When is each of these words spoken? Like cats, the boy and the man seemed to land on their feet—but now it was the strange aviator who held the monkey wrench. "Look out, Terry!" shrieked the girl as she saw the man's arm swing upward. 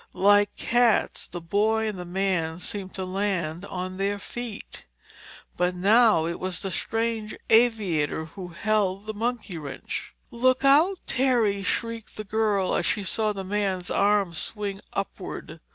Like 0.15 0.55
cats, 0.55 1.27
the 1.27 1.39
boy 1.39 1.87
and 1.87 1.95
the 1.99 2.05
man 2.05 2.57
seemed 2.57 2.91
to 2.95 3.05
land 3.05 3.63
on 3.65 3.97
their 3.97 4.17
feet—but 4.17 5.75
now 5.75 6.25
it 6.25 6.39
was 6.39 6.59
the 6.61 6.71
strange 6.71 7.37
aviator 7.51 8.25
who 8.25 8.47
held 8.47 9.05
the 9.05 9.13
monkey 9.13 9.59
wrench. 9.59 10.15
"Look 10.31 10.65
out, 10.65 10.97
Terry!" 11.05 11.61
shrieked 11.61 12.17
the 12.17 12.23
girl 12.23 12.73
as 12.73 12.87
she 12.87 13.03
saw 13.03 13.31
the 13.31 13.43
man's 13.43 13.91
arm 13.91 14.33
swing 14.33 14.79
upward. 14.91 15.59